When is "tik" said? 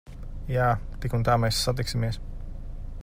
1.03-1.13